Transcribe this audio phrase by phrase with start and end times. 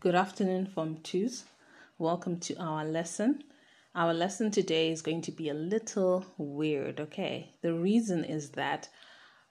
[0.00, 1.42] Good afternoon, Form 2s.
[1.98, 3.42] Welcome to our lesson.
[3.96, 7.56] Our lesson today is going to be a little weird, okay?
[7.62, 8.88] The reason is that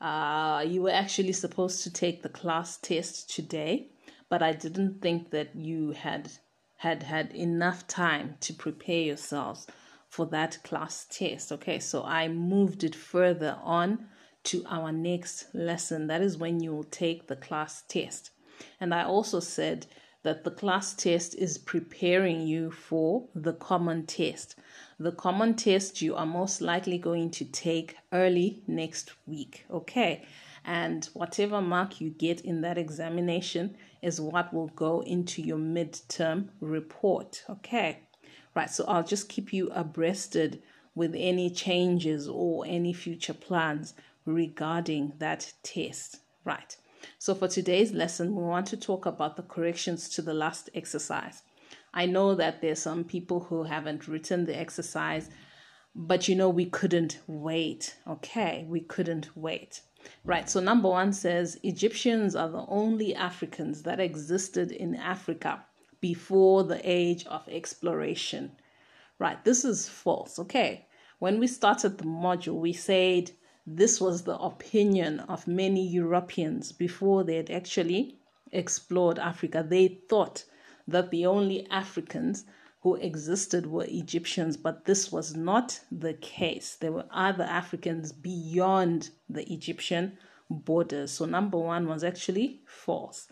[0.00, 3.88] uh, you were actually supposed to take the class test today,
[4.28, 6.30] but I didn't think that you had
[6.76, 9.66] had had enough time to prepare yourselves
[10.08, 11.50] for that class test.
[11.50, 14.06] Okay, so I moved it further on
[14.44, 16.06] to our next lesson.
[16.06, 18.30] That is when you will take the class test.
[18.78, 19.86] And I also said
[20.26, 24.56] that the class test is preparing you for the common test.
[24.98, 30.26] The common test you are most likely going to take early next week, okay?
[30.64, 36.48] And whatever mark you get in that examination is what will go into your midterm
[36.60, 38.00] report, okay?
[38.56, 40.60] Right, so I'll just keep you abreasted
[40.96, 46.76] with any changes or any future plans regarding that test, right?
[47.18, 51.42] So, for today's lesson, we want to talk about the corrections to the last exercise.
[51.94, 55.30] I know that there's some people who haven't written the exercise,
[55.94, 57.96] but you know, we couldn't wait.
[58.06, 59.80] Okay, we couldn't wait.
[60.24, 65.64] Right, so number one says Egyptians are the only Africans that existed in Africa
[66.00, 68.52] before the age of exploration.
[69.18, 70.38] Right, this is false.
[70.38, 70.86] Okay,
[71.18, 73.30] when we started the module, we said
[73.66, 78.16] this was the opinion of many Europeans before they had actually
[78.52, 79.66] explored Africa.
[79.68, 80.44] They thought
[80.86, 82.44] that the only Africans
[82.82, 86.76] who existed were Egyptians, but this was not the case.
[86.76, 90.16] There were other Africans beyond the Egyptian
[90.48, 91.10] borders.
[91.10, 93.26] So, number one was actually false.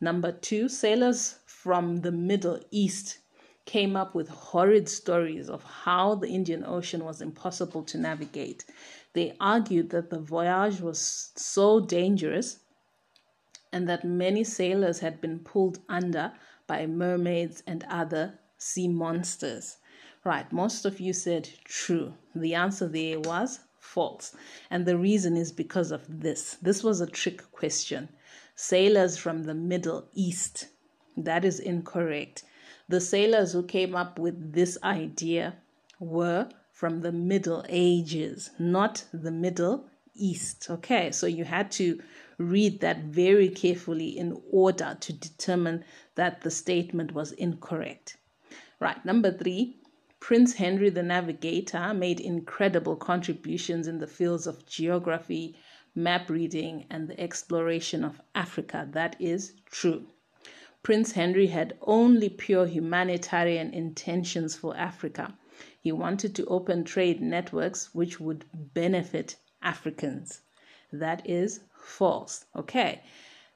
[0.00, 3.18] Number two, sailors from the Middle East
[3.66, 8.64] came up with horrid stories of how the Indian Ocean was impossible to navigate.
[9.14, 12.58] They argued that the voyage was so dangerous
[13.72, 16.32] and that many sailors had been pulled under
[16.66, 19.78] by mermaids and other sea monsters.
[20.24, 22.14] Right, most of you said true.
[22.34, 24.34] The answer there was false.
[24.70, 26.56] And the reason is because of this.
[26.62, 28.08] This was a trick question.
[28.54, 30.68] Sailors from the Middle East.
[31.16, 32.44] That is incorrect.
[32.88, 35.56] The sailors who came up with this idea
[35.98, 40.68] were from the Middle Ages, not the Middle East.
[40.68, 42.02] Okay, so you had to
[42.38, 45.84] read that very carefully in order to determine
[46.16, 48.16] that the statement was incorrect.
[48.80, 49.76] Right, number three,
[50.20, 55.56] Prince Henry the Navigator made incredible contributions in the fields of geography,
[55.94, 58.88] map reading, and the exploration of Africa.
[58.90, 60.06] That is true.
[60.84, 65.34] Prince Henry had only pure humanitarian intentions for Africa.
[65.80, 70.42] He wanted to open trade networks which would benefit Africans.
[70.92, 72.44] That is false.
[72.54, 73.00] Okay.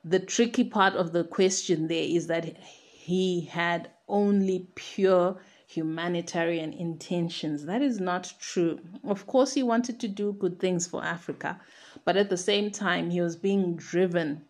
[0.02, 7.66] The tricky part of the question there is that he had only pure humanitarian intentions.
[7.66, 8.80] That is not true.
[9.04, 11.60] Of course, he wanted to do good things for Africa,
[12.06, 14.46] but at the same time, he was being driven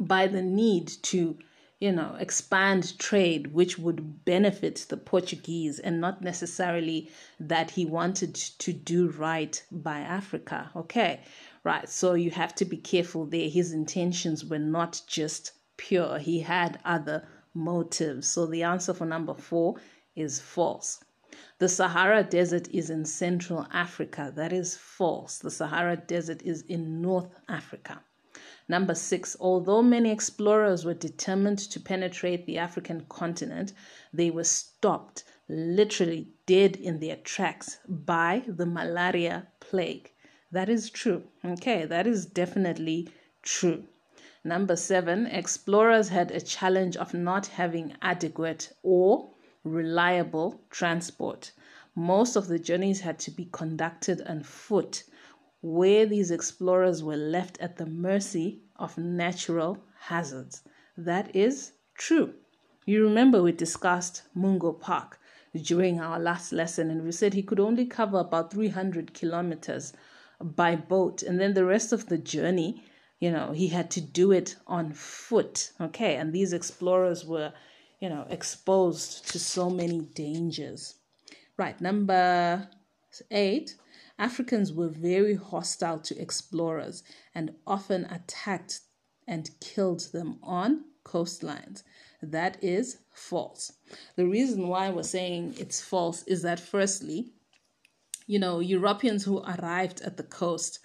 [0.00, 1.38] by the need to
[1.80, 8.34] you know, expand trade, which would benefit the Portuguese, and not necessarily that he wanted
[8.34, 10.70] to do right by Africa.
[10.74, 11.20] Okay,
[11.62, 11.88] right.
[11.88, 13.48] So you have to be careful there.
[13.48, 18.26] His intentions were not just pure, he had other motives.
[18.26, 19.76] So the answer for number four
[20.16, 21.02] is false.
[21.58, 24.32] The Sahara Desert is in Central Africa.
[24.34, 25.38] That is false.
[25.38, 28.02] The Sahara Desert is in North Africa.
[28.70, 33.72] Number six, although many explorers were determined to penetrate the African continent,
[34.12, 40.12] they were stopped, literally dead in their tracks, by the malaria plague.
[40.52, 41.24] That is true.
[41.42, 43.08] Okay, that is definitely
[43.42, 43.84] true.
[44.44, 49.30] Number seven, explorers had a challenge of not having adequate or
[49.64, 51.52] reliable transport.
[51.94, 55.04] Most of the journeys had to be conducted on foot
[55.60, 60.62] where these explorers were left at the mercy of natural hazards.
[60.96, 62.34] That is true.
[62.86, 65.18] You remember we discussed Mungo Park
[65.62, 69.92] during our last lesson, and we said he could only cover about 300 kilometers
[70.40, 72.84] by boat, and then the rest of the journey,
[73.18, 75.72] you know, he had to do it on foot.
[75.80, 77.52] Okay, and these explorers were,
[78.00, 80.94] you know, exposed to so many dangers.
[81.56, 82.68] Right, number
[83.32, 83.74] eight
[84.18, 87.02] Africans were very hostile to explorers
[87.34, 88.80] and often attacked
[89.26, 91.82] and killed them on coastlines.
[92.20, 93.72] That is false.
[94.16, 97.32] The reason why we're saying it's false is that, firstly,
[98.26, 100.80] you know, Europeans who arrived at the coast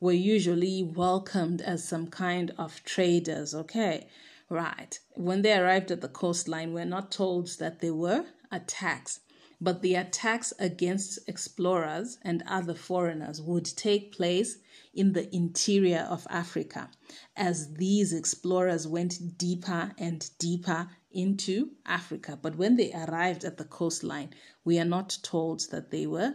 [0.00, 4.06] were usually welcomed as some kind of traders, okay?
[4.48, 4.98] Right.
[5.14, 9.20] When they arrived at the coastline, we're not told that they were attacks,
[9.60, 14.58] but the attacks against explorers and other foreigners would take place
[14.94, 16.90] in the interior of Africa
[17.36, 22.38] as these explorers went deeper and deeper into Africa.
[22.40, 24.30] But when they arrived at the coastline,
[24.64, 26.34] we are not told that they were,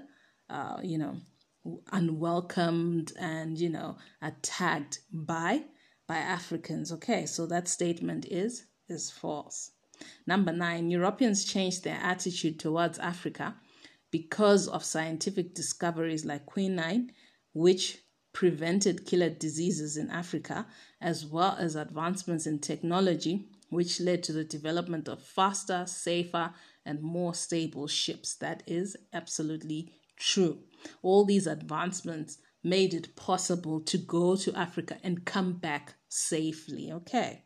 [0.49, 1.17] uh, you know,
[1.91, 5.63] unwelcomed and, you know, attacked by
[6.07, 6.91] by Africans.
[6.91, 9.71] Okay, so that statement is is false.
[10.25, 13.55] Number nine, Europeans changed their attitude towards Africa
[14.11, 17.11] because of scientific discoveries like quinine,
[17.53, 17.99] which
[18.33, 20.65] prevented killer diseases in Africa,
[20.99, 26.53] as well as advancements in technology, which led to the development of faster, safer,
[26.85, 28.35] and more stable ships.
[28.35, 30.59] That is absolutely true.
[31.01, 36.91] All these advancements made it possible to go to Africa and come back safely.
[36.91, 37.43] Okay.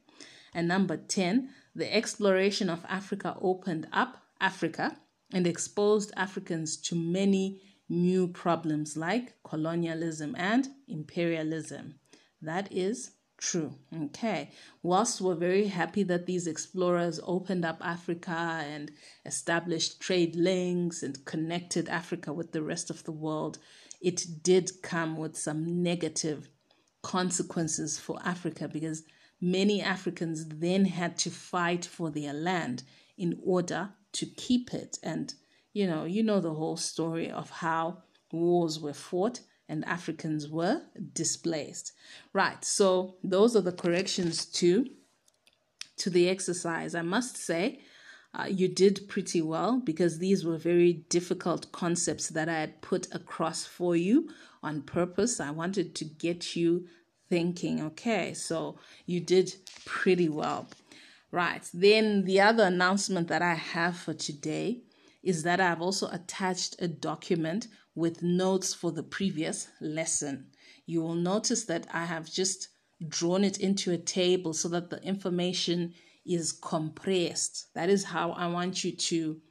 [0.57, 4.97] And number 10, the exploration of Africa opened up Africa
[5.31, 11.99] and exposed Africans to many new problems like colonialism and imperialism.
[12.41, 13.75] That is true.
[14.05, 14.49] Okay.
[14.81, 18.89] Whilst we're very happy that these explorers opened up Africa and
[19.27, 23.59] established trade links and connected Africa with the rest of the world,
[24.01, 26.49] it did come with some negative
[27.03, 29.03] consequences for Africa because
[29.39, 32.83] many Africans then had to fight for their land
[33.17, 34.97] in order to keep it.
[35.03, 35.33] And
[35.73, 40.81] you know, you know the whole story of how wars were fought and Africans were
[41.13, 41.91] displaced.
[42.33, 42.63] Right.
[42.63, 44.87] So those are the corrections to
[45.97, 46.93] to the exercise.
[46.93, 47.81] I must say,
[48.37, 53.07] uh, you did pretty well because these were very difficult concepts that I had put
[53.13, 54.29] across for you
[54.61, 55.39] on purpose.
[55.39, 56.87] I wanted to get you
[57.29, 57.81] thinking.
[57.81, 59.53] Okay, so you did
[59.85, 60.67] pretty well.
[61.31, 61.69] Right.
[61.73, 64.81] Then the other announcement that I have for today
[65.23, 70.47] is that I've also attached a document with notes for the previous lesson.
[70.85, 72.69] You will notice that I have just
[73.07, 75.93] drawn it into a table so that the information
[76.25, 77.73] is compressed.
[77.75, 79.41] That is how I want you to,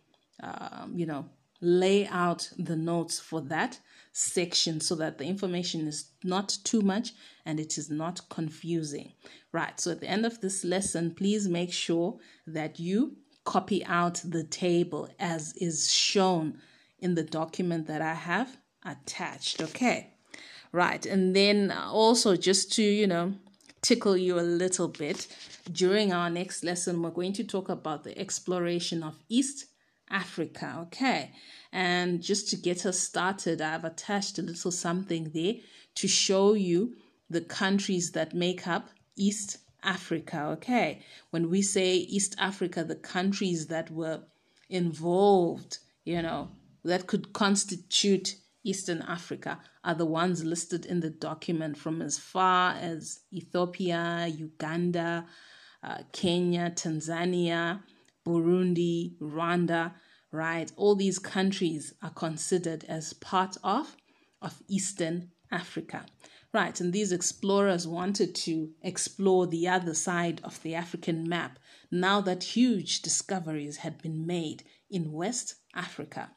[0.42, 1.26] um, you know,
[1.60, 3.78] lay out the notes for that
[4.18, 7.12] section so that the information is not too much
[7.44, 9.12] and it is not confusing.
[9.52, 9.78] Right.
[9.78, 12.16] So at the end of this lesson, please make sure
[12.46, 16.58] that you copy out the table as is shown
[16.98, 19.60] in the document that I have attached.
[19.60, 20.14] Okay.
[20.72, 21.04] Right.
[21.04, 23.34] And then also just to, you know,
[23.82, 25.26] tickle you a little bit,
[25.70, 29.66] during our next lesson, we're going to talk about the exploration of East
[30.10, 30.78] Africa.
[30.82, 31.32] Okay.
[31.72, 35.54] And just to get us started, I've attached a little something there
[35.96, 36.96] to show you
[37.28, 40.46] the countries that make up East Africa.
[40.52, 41.02] Okay.
[41.30, 44.20] When we say East Africa, the countries that were
[44.68, 46.50] involved, you know,
[46.84, 52.72] that could constitute Eastern Africa are the ones listed in the document from as far
[52.72, 55.24] as Ethiopia, Uganda,
[55.82, 57.80] uh, Kenya, Tanzania,
[58.26, 59.94] Burundi, Rwanda,
[60.32, 60.70] right?
[60.76, 63.96] All these countries are considered as part of,
[64.42, 66.04] of Eastern Africa.
[66.52, 71.58] Right, and these explorers wanted to explore the other side of the African map
[71.90, 76.30] now that huge discoveries had been made in West Africa.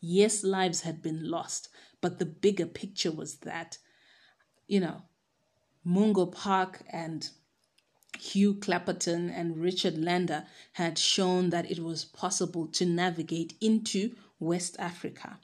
[0.00, 1.68] Yes, lives had been lost,
[2.00, 3.76] but the bigger picture was that,
[4.66, 5.02] you know,
[5.84, 7.28] Mungo Park and
[8.18, 14.76] Hugh Clapperton and Richard Lander had shown that it was possible to navigate into West
[14.78, 15.38] Africa.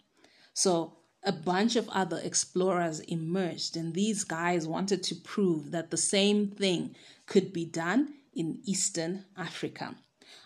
[0.55, 5.97] So a bunch of other explorers emerged, and these guys wanted to prove that the
[5.97, 9.95] same thing could be done in Eastern Africa.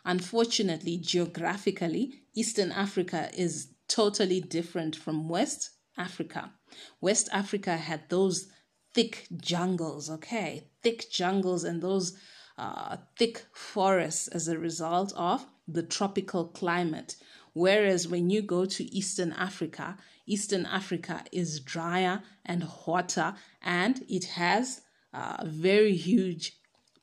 [0.05, 6.53] Unfortunately, geographically, Eastern Africa is totally different from West Africa.
[7.01, 8.49] West Africa had those
[8.97, 10.65] thick jungles, okay?
[10.83, 12.17] Thick jungles and those
[12.57, 17.17] uh, thick forests as a result of the tropical climate.
[17.53, 24.25] Whereas when you go to Eastern Africa, Eastern Africa is drier and hotter and it
[24.25, 24.81] has
[25.13, 26.55] uh, very huge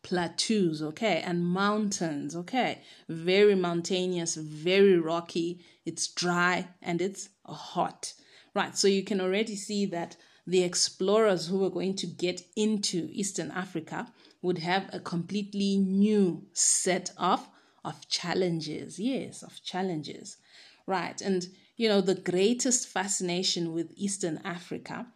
[0.01, 8.13] plateaus, okay, and mountains, okay, very mountainous, very rocky, it's dry and it's hot,
[8.55, 8.75] right?
[8.75, 13.51] So you can already see that the explorers who were going to get into Eastern
[13.51, 17.47] Africa would have a completely new set of
[17.85, 18.97] of challenges.
[18.99, 20.37] Yes, of challenges.
[20.85, 21.19] Right.
[21.21, 25.07] And you know, the greatest fascination with Eastern Africa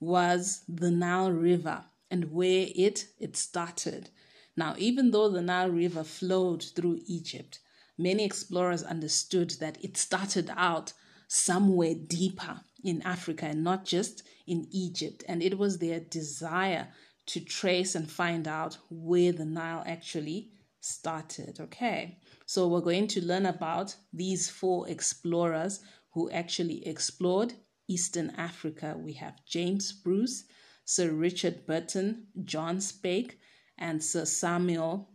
[0.00, 4.10] was the Nile River and where it it started.
[4.56, 7.60] Now, even though the Nile River flowed through Egypt,
[7.96, 10.92] many explorers understood that it started out
[11.32, 15.22] somewhere deeper in Africa and not just in Egypt.
[15.28, 16.88] And it was their desire
[17.26, 21.60] to trace and find out where the Nile actually started.
[21.60, 25.78] Okay, so we're going to learn about these four explorers
[26.14, 27.54] who actually explored
[27.86, 28.96] Eastern Africa.
[28.98, 30.46] We have James Bruce,
[30.84, 33.38] Sir Richard Burton, John Speke,
[33.78, 35.10] and Sir Samuel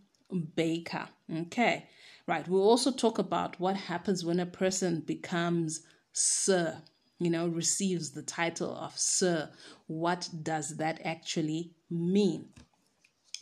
[0.55, 1.10] Baker.
[1.29, 1.89] Okay,
[2.25, 2.48] right.
[2.48, 5.81] We'll also talk about what happens when a person becomes
[6.17, 6.81] Sir,
[7.19, 9.50] you know, receives the title of Sir.
[9.88, 12.53] What does that actually mean?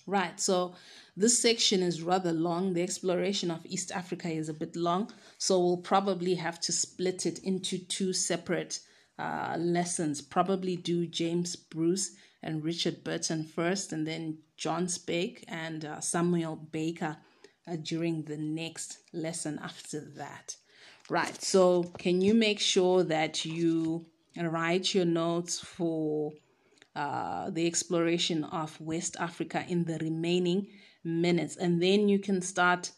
[0.08, 0.74] Right, so
[1.16, 2.74] this section is rather long.
[2.74, 7.28] The exploration of East Africa is a bit long, so we'll probably have to split
[7.28, 8.80] it into two separate
[9.20, 10.24] uh, lessons.
[10.24, 16.56] Probably do James Bruce and Richard Burton first, and then John Speke and uh, Samuel
[16.56, 17.18] Baker
[17.68, 20.56] uh, during the next lesson after that.
[21.10, 24.06] Right, so can you make sure that you
[24.38, 26.32] write your notes for
[26.96, 30.68] uh, the exploration of West Africa in the remaining
[31.04, 31.56] minutes.
[31.58, 32.92] And then you can start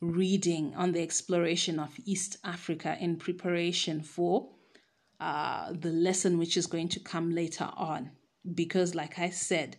[0.00, 4.50] reading on the exploration of East Africa in preparation for
[5.18, 8.12] uh, the lesson which is going to come later on.
[8.54, 9.76] Because, like I said,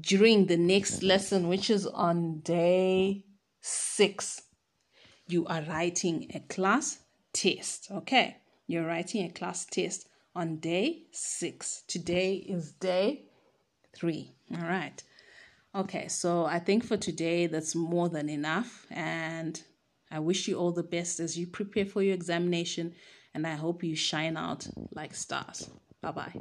[0.00, 3.24] during the next lesson, which is on day
[3.60, 4.42] six,
[5.28, 6.98] you are writing a class
[7.42, 7.88] test.
[7.90, 8.36] Okay,
[8.68, 11.82] you're writing a class test on day six.
[11.88, 13.22] Today is day
[13.94, 14.32] three.
[14.54, 15.02] All right.
[15.74, 18.86] Okay, so I think for today that's more than enough.
[18.90, 19.60] And
[20.10, 22.94] I wish you all the best as you prepare for your examination.
[23.34, 25.68] And I hope you shine out like stars.
[26.00, 26.32] Bye bye.